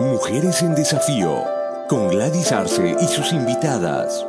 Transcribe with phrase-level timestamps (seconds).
[0.00, 1.44] Mujeres en Desafío,
[1.86, 4.24] con Gladys Arce y sus invitadas.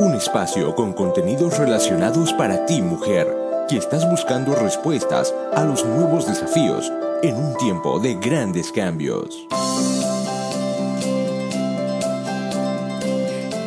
[0.00, 3.32] Un espacio con contenidos relacionados para ti, mujer,
[3.68, 6.92] que estás buscando respuestas a los nuevos desafíos
[7.22, 9.46] en un tiempo de grandes cambios.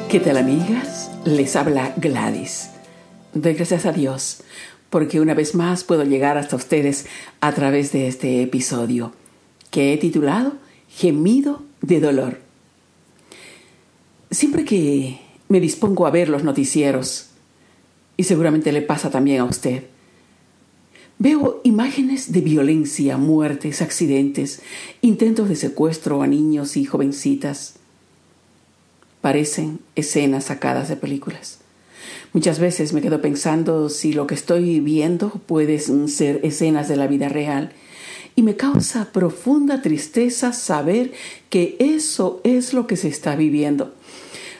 [0.09, 1.09] ¿Qué tal amigas?
[1.23, 2.71] Les habla Gladys.
[3.33, 4.43] Doy gracias a Dios
[4.89, 7.05] porque una vez más puedo llegar hasta ustedes
[7.39, 9.13] a través de este episodio
[9.71, 12.39] que he titulado Gemido de dolor.
[14.31, 17.27] Siempre que me dispongo a ver los noticieros,
[18.17, 19.83] y seguramente le pasa también a usted,
[21.19, 24.61] veo imágenes de violencia, muertes, accidentes,
[25.01, 27.75] intentos de secuestro a niños y jovencitas.
[29.21, 31.59] Parecen escenas sacadas de películas.
[32.33, 37.07] Muchas veces me quedo pensando si lo que estoy viendo puede ser escenas de la
[37.07, 37.71] vida real
[38.35, 41.11] y me causa profunda tristeza saber
[41.49, 43.93] que eso es lo que se está viviendo.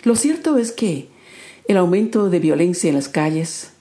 [0.03, 1.08] Lo cierto es que
[1.67, 3.72] el aumento de violencia en las calles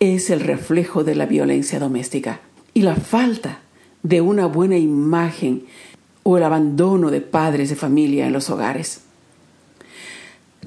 [0.00, 2.40] es el reflejo de la violencia doméstica
[2.74, 3.60] y la falta
[4.02, 5.64] de una buena imagen
[6.22, 9.00] o el abandono de padres de familia en los hogares.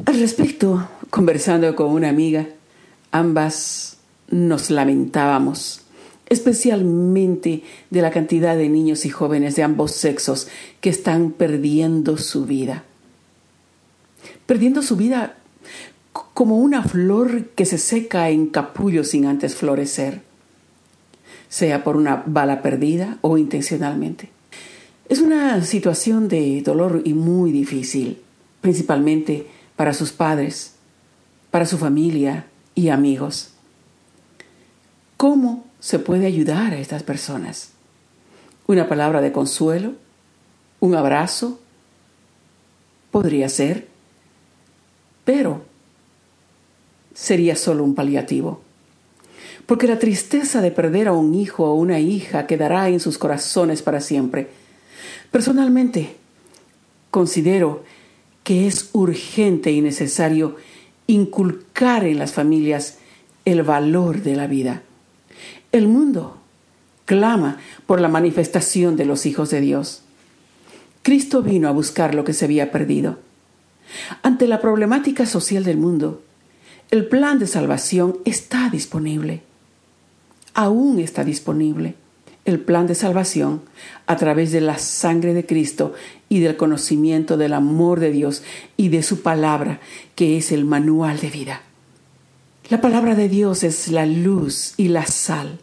[0.05, 2.47] Al respecto, conversando con una amiga,
[3.11, 3.97] ambas
[4.29, 5.81] nos lamentábamos,
[6.31, 10.47] especialmente de la cantidad de niños y jóvenes de ambos sexos
[10.79, 12.85] que están perdiendo su vida.
[14.45, 15.35] Perdiendo su vida
[16.33, 20.21] como una flor que se seca en capullo sin antes florecer,
[21.49, 24.29] sea por una bala perdida o intencionalmente.
[25.09, 28.21] Es una situación de dolor y muy difícil,
[28.61, 30.75] principalmente para sus padres,
[31.51, 33.49] para su familia y amigos.
[35.17, 37.71] ¿Cómo se puede ayudar a estas personas?
[38.67, 39.95] ¿Una palabra de consuelo?
[40.79, 41.59] ¿Un abrazo?
[43.11, 43.87] Podría ser,
[45.25, 45.63] pero
[47.13, 48.61] sería solo un paliativo.
[49.65, 53.81] Porque la tristeza de perder a un hijo o una hija quedará en sus corazones
[53.81, 54.49] para siempre.
[55.31, 56.15] Personalmente,
[57.09, 57.83] considero
[58.43, 60.55] que es urgente y necesario
[61.07, 62.99] inculcar en las familias
[63.45, 64.83] el valor de la vida.
[65.71, 66.37] El mundo
[67.05, 70.01] clama por la manifestación de los hijos de Dios.
[71.01, 73.19] Cristo vino a buscar lo que se había perdido.
[74.21, 76.21] Ante la problemática social del mundo,
[76.91, 79.43] el plan de salvación está disponible.
[80.53, 81.95] Aún está disponible
[82.43, 83.61] el plan de salvación
[84.07, 85.93] a través de la sangre de Cristo
[86.27, 88.43] y del conocimiento del amor de Dios
[88.77, 89.79] y de su palabra,
[90.15, 91.61] que es el manual de vida.
[92.71, 95.59] La palabra de Dios es la luz y la sal.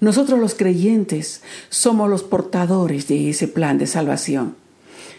[0.00, 4.56] Nosotros los creyentes somos los portadores de ese plan de salvación.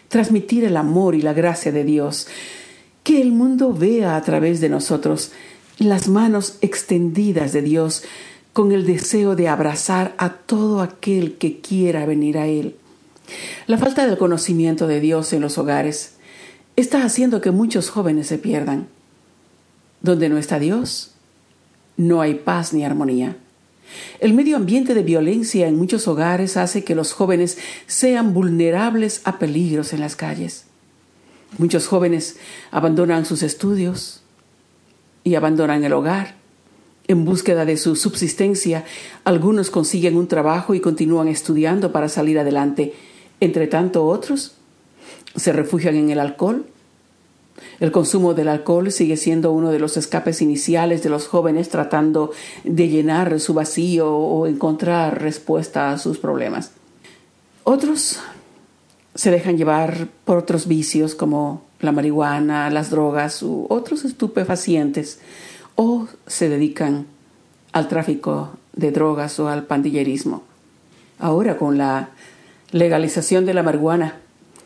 [0.09, 2.27] Transmitir el amor y la gracia de Dios,
[3.03, 5.31] que el mundo vea a través de nosotros
[5.77, 8.03] las manos extendidas de Dios
[8.51, 12.75] con el deseo de abrazar a todo aquel que quiera venir a Él.
[13.65, 16.15] La falta del conocimiento de Dios en los hogares
[16.75, 18.89] está haciendo que muchos jóvenes se pierdan.
[20.01, 21.12] Donde no está Dios,
[21.97, 23.37] no hay paz ni armonía.
[24.19, 29.37] El medio ambiente de violencia en muchos hogares hace que los jóvenes sean vulnerables a
[29.39, 30.65] peligros en las calles.
[31.57, 32.37] Muchos jóvenes
[32.71, 34.21] abandonan sus estudios
[35.23, 36.43] y abandonan el hogar
[37.07, 38.85] en búsqueda de su subsistencia,
[39.23, 42.93] algunos consiguen un trabajo y continúan estudiando para salir adelante.
[43.39, 44.55] Entre tanto, otros
[45.35, 46.65] se refugian en el alcohol.
[47.79, 52.31] El consumo del alcohol sigue siendo uno de los escapes iniciales de los jóvenes tratando
[52.63, 56.71] de llenar su vacío o encontrar respuesta a sus problemas.
[57.63, 58.19] Otros
[59.15, 65.19] se dejan llevar por otros vicios como la marihuana, las drogas u otros estupefacientes
[65.75, 67.05] o se dedican
[67.71, 70.43] al tráfico de drogas o al pandillerismo.
[71.19, 72.09] Ahora con la
[72.71, 74.22] legalización de la marihuana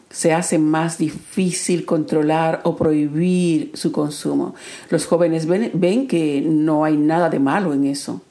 [0.10, 4.56] se hace más difícil controlar o prohibir su consumo.
[4.90, 8.22] Los jóvenes ven, que no hay nada de malo en eso.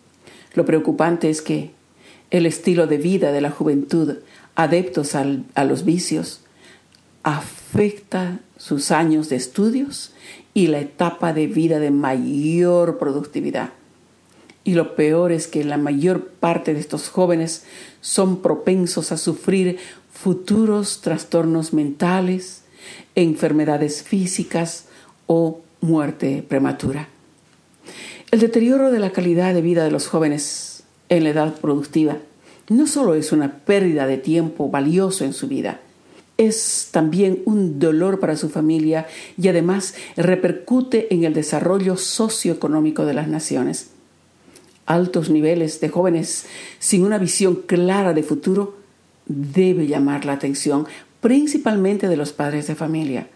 [0.54, 1.72] Lo preocupante es que
[2.30, 4.18] el estilo de vida de la juventud,
[4.54, 6.40] adeptos a los vicios,
[7.22, 10.12] afecta sus años de estudios
[10.54, 13.70] y la etapa de vida de mayor productividad.
[14.64, 17.64] Y lo peor es que la mayor parte de estos jóvenes
[18.00, 19.78] son propensos a sufrir
[20.16, 22.62] futuros trastornos mentales,
[23.14, 24.86] enfermedades físicas
[25.26, 27.08] o muerte prematura.
[28.30, 32.16] El deterioro de la calidad de vida de los jóvenes en la edad productiva
[32.68, 35.80] no solo es una pérdida de tiempo valioso en su vida,
[36.38, 39.06] es también un dolor para su familia
[39.40, 43.90] y además repercute en el desarrollo socioeconómico de las naciones.
[44.86, 46.46] Altos niveles de jóvenes
[46.78, 48.85] sin una visión clara de futuro
[49.26, 50.86] debe llamar la atención
[51.20, 53.28] principalmente de los padres de familia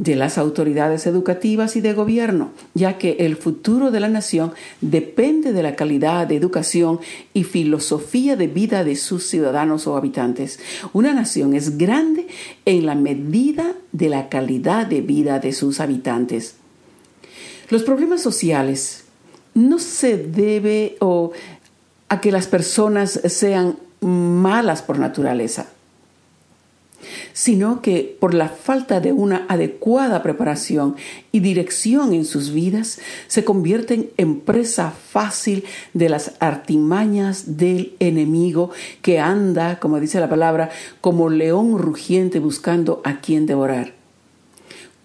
[0.00, 5.52] de las autoridades educativas y de gobierno, ya que el futuro de la nación depende
[5.52, 7.00] de la calidad de educación
[7.34, 10.58] y filosofía de vida de sus ciudadanos o habitantes.
[10.94, 12.28] Una nación es grande
[12.64, 16.54] en la medida de la calidad de vida de sus habitantes.
[17.68, 19.04] Los problemas sociales
[19.52, 20.96] no se debe
[22.08, 25.66] a que las personas sean malas por naturaleza
[27.32, 30.96] sino que por la falta de una adecuada preparación
[31.32, 35.64] y dirección en sus vidas, se convierten en presa fácil
[35.94, 38.70] de las artimañas del enemigo
[39.02, 40.70] que anda, como dice la palabra,
[41.00, 43.99] como león rugiente buscando a quien devorar.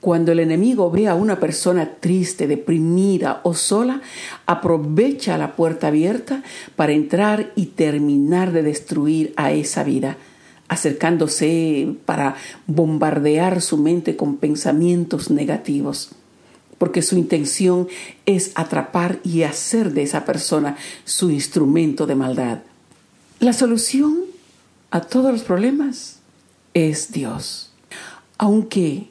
[0.06, 4.04] Cuando el enemigo ve a una persona triste, deprimida o sola,
[4.46, 6.44] aprovecha la puerta abierta
[6.76, 10.18] para entrar y terminar de destruir a esa vida
[10.68, 12.36] acercándose para
[12.68, 16.12] bombardear su mente con pensamientos negativos,
[16.78, 17.88] porque su intención
[18.28, 22.60] es atrapar y hacer de esa persona su instrumento de maldad.
[23.40, 24.20] La solución
[24.92, 26.20] a todos los problemas
[26.76, 27.72] es Dios,
[28.38, 29.08] aunque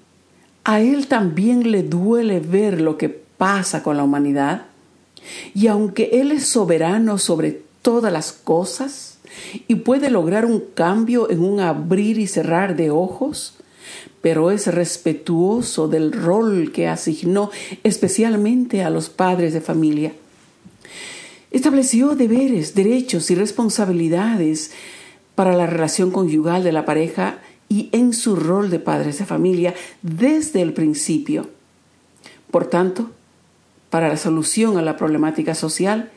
[0.64, 4.66] a Él también le duele ver lo que pasa con la humanidad,
[5.54, 9.18] y aunque Él es soberano sobre todas las cosas,
[9.68, 13.54] y puede lograr un cambio en un abrir y cerrar de ojos,
[14.20, 17.50] pero es respetuoso del rol que asignó
[17.82, 20.12] especialmente a los padres de familia.
[21.50, 24.72] Estableció deberes, derechos y responsabilidades
[25.34, 27.38] para la relación conyugal de la pareja
[27.68, 31.50] y en su rol de padres de familia desde el principio.
[32.50, 33.10] Por tanto,
[33.90, 36.10] para la solución a la problemática social,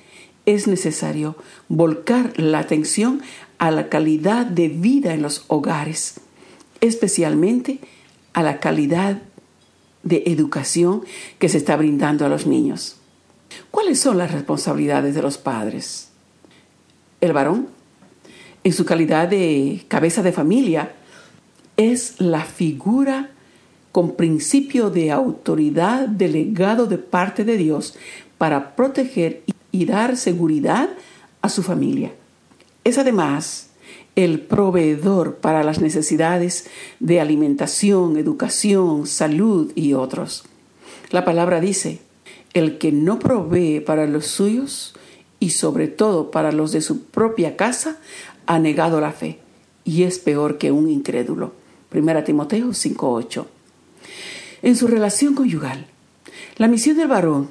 [0.46, 1.36] es necesario
[1.68, 3.22] volcar la atención
[3.58, 6.22] a la calidad de vida en los hogares,
[6.80, 7.80] especialmente
[8.34, 9.22] a la calidad
[10.04, 11.04] de educación
[11.38, 12.98] que se está brindando a los niños.
[13.72, 16.10] ¿Cuáles son las responsabilidades de los padres?
[17.20, 17.68] El varón,
[18.64, 20.94] en su calidad de cabeza de familia,
[21.78, 23.30] es la figura
[23.92, 27.96] con principio de autoridad delegado de parte de Dios
[28.38, 30.90] para proteger y dar seguridad
[31.42, 32.12] a su familia.
[32.84, 33.70] Es además
[34.16, 36.68] el proveedor para las necesidades
[37.00, 40.46] de alimentación, educación, salud y otros.
[41.12, 42.00] La palabra dice,
[42.54, 44.96] el que no provee para los suyos
[45.40, 47.98] y sobre todo para los de su propia casa,
[48.48, 49.40] ha negado la fe
[49.86, 51.54] y es peor que un incrédulo.
[51.90, 53.46] Primera Timoteo 5:8.
[54.62, 55.88] En su relación conyugal,
[56.58, 57.50] la misión del varón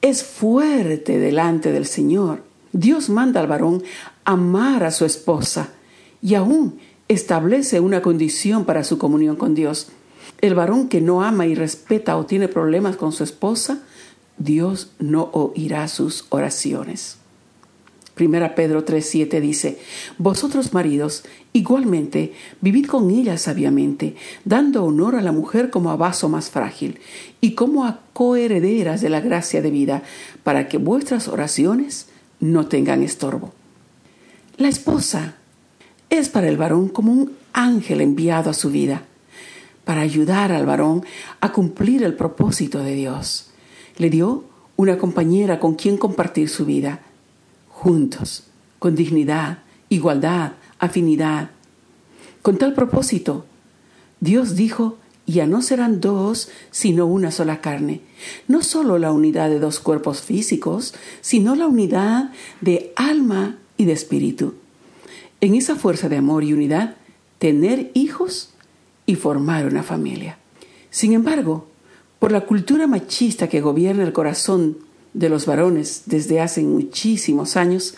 [0.00, 2.42] es fuerte delante del Señor.
[2.72, 3.82] Dios manda al varón
[4.24, 5.70] amar a su esposa
[6.20, 6.78] y aún
[7.08, 9.88] establece una condición para su comunión con Dios.
[10.40, 13.82] El varón que no ama y respeta o tiene problemas con su esposa,
[14.36, 17.18] Dios no oirá sus oraciones.
[18.14, 19.78] Primera Pedro 3:7 dice,
[20.18, 24.14] Vosotros maridos, igualmente, vivid con ella sabiamente,
[24.44, 27.00] dando honor a la mujer como a vaso más frágil
[27.40, 30.04] y como a coherederas de la gracia de vida,
[30.44, 32.06] para que vuestras oraciones
[32.38, 33.52] no tengan estorbo.
[34.58, 35.34] La esposa
[36.08, 39.02] es para el varón como un ángel enviado a su vida,
[39.84, 41.04] para ayudar al varón
[41.40, 43.50] a cumplir el propósito de Dios.
[43.96, 44.44] Le dio
[44.76, 47.00] una compañera con quien compartir su vida
[47.84, 48.44] juntos,
[48.78, 49.58] con dignidad,
[49.90, 51.50] igualdad, afinidad.
[52.40, 53.44] Con tal propósito,
[54.20, 58.00] Dios dijo, ya no serán dos, sino una sola carne.
[58.48, 63.92] No solo la unidad de dos cuerpos físicos, sino la unidad de alma y de
[63.92, 64.54] espíritu.
[65.42, 66.96] En esa fuerza de amor y unidad,
[67.38, 68.54] tener hijos
[69.04, 70.38] y formar una familia.
[70.88, 71.68] Sin embargo,
[72.18, 74.78] por la cultura machista que gobierna el corazón
[75.14, 77.94] de los varones desde hace muchísimos años,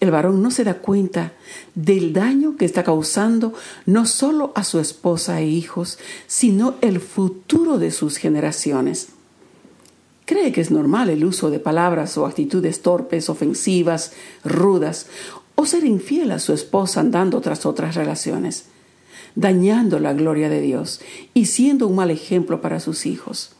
[0.00, 1.32] el varón no se da cuenta
[1.76, 3.52] del daño que está causando
[3.86, 9.10] no solo a su esposa e hijos, sino el futuro de sus generaciones.
[10.24, 14.12] Cree que es normal el uso de palabras o actitudes torpes, ofensivas,
[14.44, 15.06] rudas,
[15.54, 18.64] o ser infiel a su esposa andando tras otras relaciones,
[19.36, 21.00] dañando la gloria de Dios
[21.32, 23.54] y siendo un mal ejemplo para sus hijos.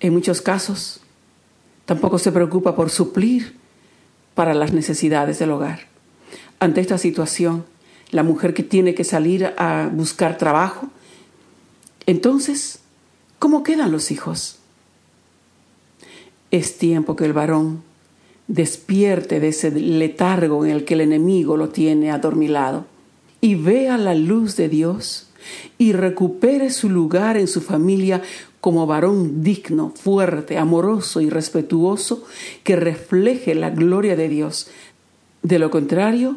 [0.00, 1.00] En muchos casos,
[1.84, 3.56] tampoco se preocupa por suplir
[4.34, 5.80] para las necesidades del hogar.
[6.58, 7.64] Ante esta situación,
[8.10, 10.88] la mujer que tiene que salir a buscar trabajo.
[12.06, 12.80] Entonces,
[13.38, 14.58] ¿cómo quedan los hijos?
[16.50, 17.82] Es tiempo que el varón
[18.48, 22.86] despierte de ese letargo en el que el enemigo lo tiene adormilado
[23.40, 25.28] y vea la luz de Dios
[25.78, 28.22] y recupere su lugar en su familia
[28.60, 32.24] como varón digno, fuerte, amoroso y respetuoso
[32.62, 34.68] que refleje la gloria de Dios.
[35.42, 36.36] De lo contrario,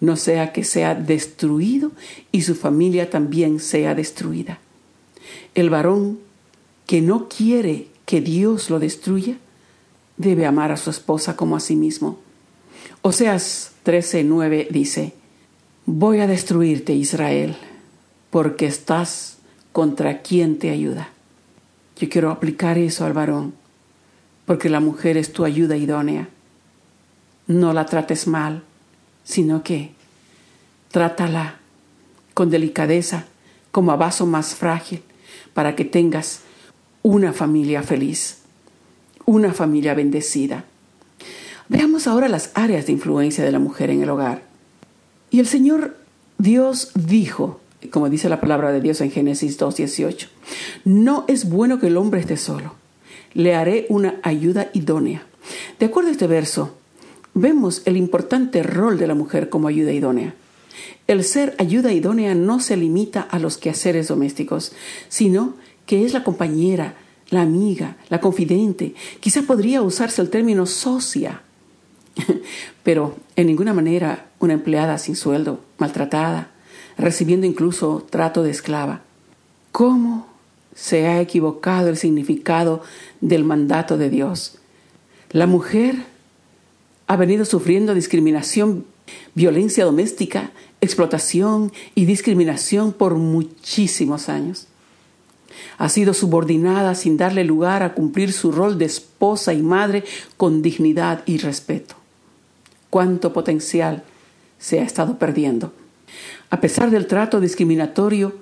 [0.00, 1.92] no sea que sea destruido
[2.32, 4.58] y su familia también sea destruida.
[5.54, 6.18] El varón
[6.86, 9.38] que no quiere que Dios lo destruya,
[10.16, 12.18] debe amar a su esposa como a sí mismo.
[13.02, 15.14] Oseas 13:9 dice,
[15.86, 17.56] Voy a destruirte, Israel,
[18.30, 19.38] porque estás
[19.72, 21.13] contra quien te ayuda.
[21.96, 23.54] Yo quiero aplicar eso al varón,
[24.46, 26.28] porque la mujer es tu ayuda idónea.
[27.46, 28.62] No la trates mal,
[29.22, 29.92] sino que
[30.90, 31.56] trátala
[32.34, 33.26] con delicadeza,
[33.70, 35.02] como a vaso más frágil,
[35.52, 36.40] para que tengas
[37.02, 38.38] una familia feliz,
[39.24, 40.64] una familia bendecida.
[41.68, 44.42] Veamos ahora las áreas de influencia de la mujer en el hogar.
[45.30, 45.96] Y el Señor
[46.38, 47.60] Dios dijo,
[47.90, 50.28] como dice la palabra de Dios en Génesis 2.18,
[50.84, 52.74] no es bueno que el hombre esté solo,
[53.34, 55.26] le haré una ayuda idónea.
[55.78, 56.76] De acuerdo a este verso,
[57.34, 60.34] vemos el importante rol de la mujer como ayuda idónea.
[61.06, 64.72] El ser ayuda idónea no se limita a los quehaceres domésticos,
[65.08, 65.54] sino
[65.86, 66.94] que es la compañera,
[67.30, 68.94] la amiga, la confidente.
[69.20, 71.42] Quizá podría usarse el término socia,
[72.82, 76.53] pero en ninguna manera una empleada sin sueldo, maltratada,
[76.96, 79.02] recibiendo incluso trato de esclava.
[79.72, 80.26] ¿Cómo
[80.74, 82.82] se ha equivocado el significado
[83.20, 84.58] del mandato de Dios?
[85.30, 85.96] La mujer
[87.06, 88.84] ha venido sufriendo discriminación,
[89.34, 94.68] violencia doméstica, explotación y discriminación por muchísimos años.
[95.78, 100.04] Ha sido subordinada sin darle lugar a cumplir su rol de esposa y madre
[100.36, 101.96] con dignidad y respeto.
[102.90, 104.04] Cuánto potencial
[104.58, 105.72] se ha estado perdiendo.
[106.50, 108.34] A pesar del trato discriminatorio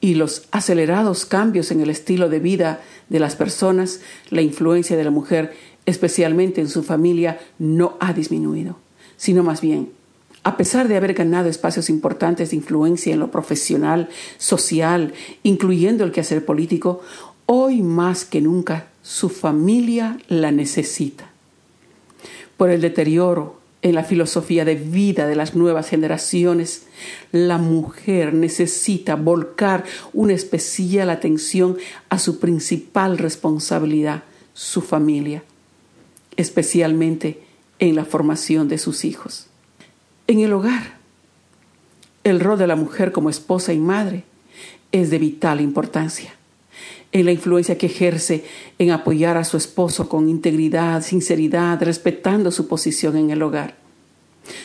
[0.00, 5.04] y los acelerados cambios en el estilo de vida de las personas, la influencia de
[5.04, 5.54] la mujer,
[5.86, 8.76] especialmente en su familia, no ha disminuido,
[9.16, 9.90] sino más bien
[10.44, 16.12] a pesar de haber ganado espacios importantes de influencia en lo profesional, social, incluyendo el
[16.12, 17.00] quehacer político,
[17.46, 21.30] hoy más que nunca su familia la necesita.
[22.58, 26.86] Por el deterioro en la filosofía de vida de las nuevas generaciones,
[27.32, 31.76] la mujer necesita volcar una especial atención
[32.08, 34.24] a su principal responsabilidad,
[34.54, 35.44] su familia,
[36.38, 37.42] especialmente
[37.78, 39.48] en la formación de sus hijos.
[40.28, 40.96] En el hogar,
[42.24, 44.24] el rol de la mujer como esposa y madre
[44.92, 46.32] es de vital importancia.
[47.12, 48.44] En la influencia que ejerce
[48.78, 53.76] en apoyar a su esposo con integridad, sinceridad, respetando su posición en el hogar.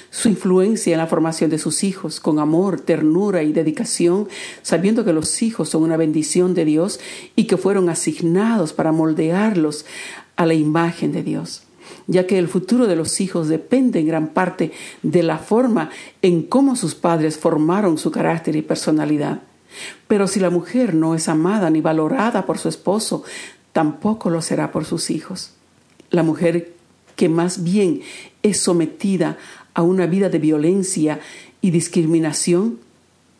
[0.10, 4.28] Su influencia en la formación de sus hijos con amor, ternura y dedicación,
[4.62, 7.00] sabiendo que los hijos son una bendición de Dios
[7.36, 9.86] y que fueron asignados para moldearlos
[10.36, 11.63] a la imagen de Dios
[12.08, 14.72] ya que el futuro de los hijos depende en gran parte
[15.04, 15.89] de la forma
[16.22, 19.42] en cómo sus padres formaron su carácter y personalidad.
[20.07, 23.23] Pero si la mujer no es amada ni valorada por su esposo,
[23.73, 25.53] tampoco lo será por sus hijos.
[26.09, 26.73] La mujer
[27.15, 28.01] que más bien
[28.43, 29.38] es sometida
[29.73, 31.19] a una vida de violencia
[31.61, 32.79] y discriminación,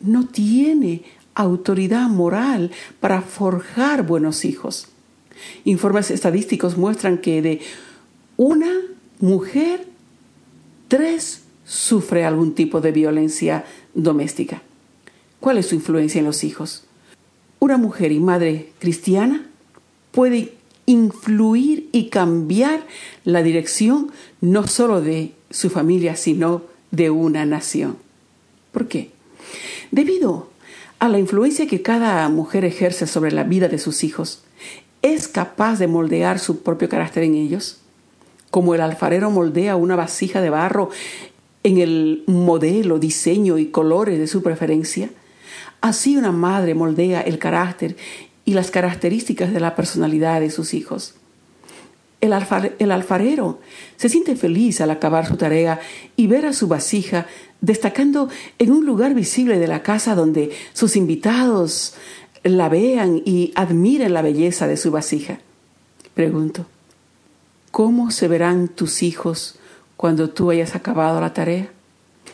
[0.00, 1.02] no tiene
[1.34, 2.70] autoridad moral
[3.00, 4.88] para forjar buenos hijos.
[5.64, 7.60] Informes estadísticos muestran que de
[8.36, 8.70] una
[9.20, 9.86] mujer,
[10.88, 14.62] tres, sufre algún tipo de violencia doméstica.
[15.40, 16.84] ¿Cuál es su influencia en los hijos?
[17.58, 19.46] Una mujer y madre cristiana
[20.12, 20.54] puede
[20.86, 22.86] influir y cambiar
[23.24, 27.96] la dirección no solo de su familia, sino de una nación.
[28.72, 29.10] ¿Por qué?
[29.90, 30.48] Debido
[30.98, 34.42] a la influencia que cada mujer ejerce sobre la vida de sus hijos,
[35.02, 37.80] es capaz de moldear su propio carácter en ellos
[38.50, 40.90] como el alfarero moldea una vasija de barro
[41.62, 45.10] en el modelo, diseño y colores de su preferencia,
[45.80, 47.96] así una madre moldea el carácter
[48.44, 51.14] y las características de la personalidad de sus hijos.
[52.20, 52.34] El,
[52.78, 53.60] el, alfarero
[53.96, 55.80] se siente feliz al acabar su tarea
[56.16, 57.26] y ver a su vasija
[57.62, 61.94] destacando en un lugar visible de la casa donde sus invitados
[62.42, 65.38] la vean y admiren la belleza de su vasija.
[66.12, 66.66] Pregunto,
[67.70, 69.54] ¿Cómo se verán tus hijos
[69.96, 71.70] cuando tú hayas acabado la tarea?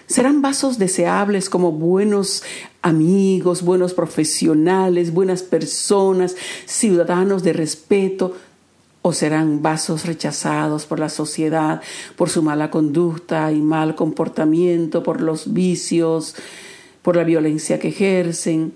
[0.07, 2.43] Serán vasos deseables como buenos
[2.81, 8.35] amigos, buenos profesionales, buenas personas, ciudadanos de respeto,
[9.03, 11.81] o serán vasos rechazados por la sociedad
[12.17, 16.35] por su mala conducta y mal comportamiento, por los vicios,
[17.03, 18.73] por la violencia que ejercen.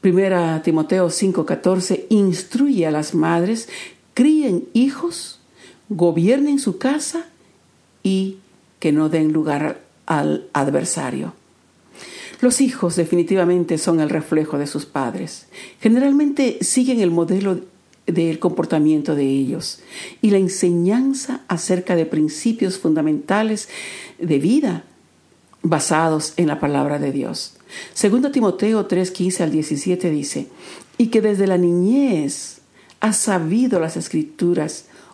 [0.00, 3.68] Primera Timoteo 5:14 instruye a las madres,
[4.14, 5.38] críen hijos,
[5.90, 7.26] gobiernen su casa
[8.02, 8.38] y
[8.78, 11.34] que no den lugar al adversario.
[12.40, 15.46] Los hijos definitivamente son el reflejo de sus padres.
[15.80, 17.60] Generalmente siguen el modelo
[18.06, 19.80] del comportamiento de ellos
[20.22, 23.68] y la enseñanza acerca de principios fundamentales
[24.18, 24.84] de vida
[25.62, 27.56] basados en la palabra de Dios.
[27.92, 30.46] Segundo Timoteo 3:15 al 17 dice,
[30.96, 32.60] y que desde la niñez
[33.00, 34.86] has sabido las escrituras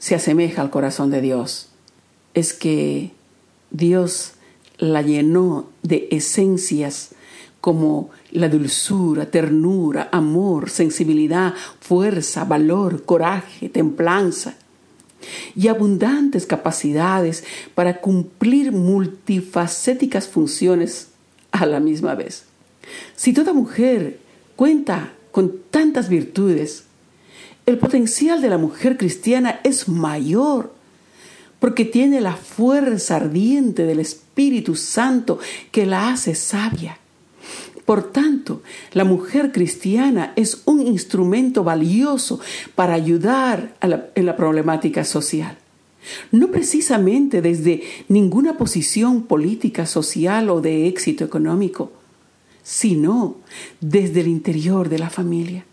[0.00, 1.68] se asemeja al corazón de Dios.
[2.34, 3.12] Es que
[3.70, 4.32] Dios
[4.78, 7.10] la llenó de esencias
[7.60, 14.56] como la dulzura, ternura, amor, sensibilidad, fuerza, valor, coraje, templanza
[15.54, 21.08] y abundantes capacidades para cumplir multifacéticas funciones
[21.52, 22.44] a la misma vez.
[23.14, 24.18] Si toda mujer
[24.56, 26.84] cuenta con tantas virtudes,
[27.70, 30.72] el potencial de la mujer cristiana es mayor
[31.58, 35.38] porque tiene la fuerza ardiente del Espíritu Santo
[35.70, 37.00] que la hace sabia
[37.90, 38.62] por tanto,
[38.92, 42.38] la mujer cristiana es un instrumento valioso
[42.76, 45.58] para ayudar en la problemática social.
[46.30, 51.90] No precisamente desde ninguna posición política, social o de éxito económico,
[52.62, 53.38] sino
[53.80, 55.64] desde el interior de la familia.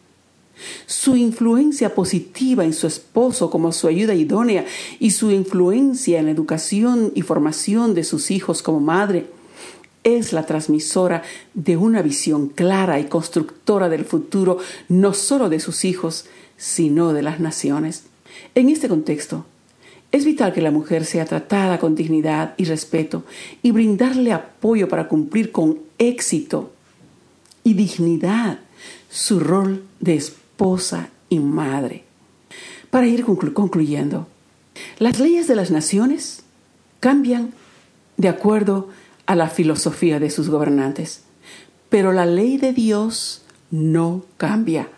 [0.86, 4.66] Su influencia positiva en su esposo como su ayuda idónea
[5.00, 9.28] y su influencia en la educación y formación de sus hijos como madre
[10.04, 15.84] es la transmisora de una visión clara y constructora del futuro, no solo de sus
[15.84, 18.04] hijos, sino de las naciones.
[18.56, 19.46] En este contexto,
[20.14, 23.26] es vital que la mujer sea tratada con dignidad y respeto
[23.62, 26.72] y brindarle apoyo para cumplir con éxito
[27.66, 28.60] y dignidad
[29.10, 30.47] su rol de esposa
[31.30, 32.04] y madre.
[32.90, 34.28] Para ir concluyendo,
[35.00, 36.44] las leyes de las naciones
[37.00, 37.54] cambian
[38.18, 38.90] de acuerdo
[39.26, 41.22] a la filosofía de sus gobernantes.
[41.90, 44.90] Pero la ley de Dios no cambia.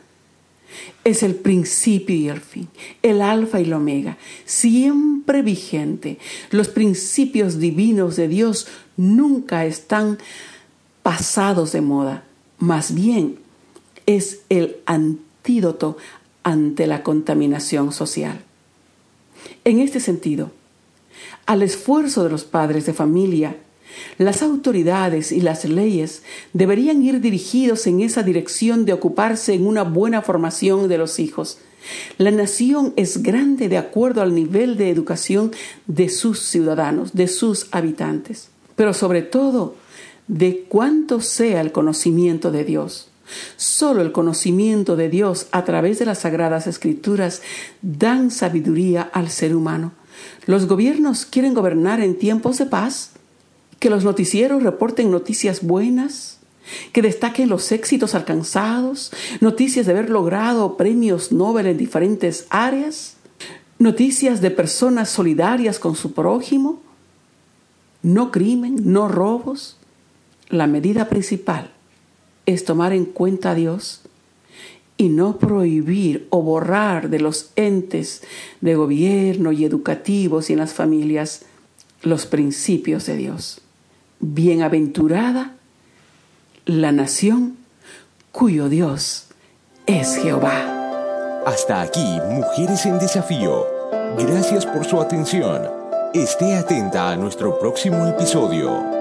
[1.03, 2.69] Es el principio y el fin,
[3.01, 6.19] el alfa y el omega, siempre vigente.
[6.51, 10.19] Los principios divinos de Dios nunca están
[11.01, 12.23] pasados de moda,
[12.59, 13.39] más bien
[14.05, 14.77] es el
[15.39, 15.97] antídoto
[16.43, 18.41] ante la contaminación social.
[19.63, 20.51] En este sentido,
[21.45, 23.55] al esfuerzo de los padres de familia
[24.17, 26.23] las autoridades y las leyes
[26.53, 31.57] deberían ir dirigidos en esa dirección de ocuparse en una buena formación de los hijos.
[32.17, 35.51] La nación es grande de acuerdo al nivel de educación
[35.87, 39.75] de sus ciudadanos, de sus habitantes, pero sobre todo
[40.27, 43.09] de cuánto sea el conocimiento de Dios.
[43.57, 47.41] Solo el conocimiento de Dios a través de las sagradas escrituras
[47.81, 49.91] dan sabiduría al ser humano.
[50.45, 53.11] Los gobiernos quieren gobernar en tiempos de paz,
[53.79, 56.39] que los noticieros reporten noticias buenas,
[56.91, 59.11] que destaquen los éxitos alcanzados,
[59.41, 63.15] noticias de haber logrado premios Nobel en diferentes áreas,
[63.79, 66.81] noticias de personas solidarias con su prójimo,
[68.01, 69.77] no crimen, no robos.
[70.49, 71.71] La medida principal
[72.53, 74.01] es tomar en cuenta a Dios
[74.97, 78.23] y no prohibir o borrar de los entes
[78.59, 81.43] de gobierno y educativos y en las familias
[82.01, 83.61] los principios de Dios.
[84.19, 85.55] Bienaventurada
[86.65, 87.57] la nación
[88.31, 89.27] cuyo Dios
[89.85, 91.43] es Jehová.
[91.45, 93.65] Hasta aquí, Mujeres en Desafío.
[94.17, 95.67] Gracias por su atención.
[96.13, 98.98] Esté atenta a nuestro próximo episodio.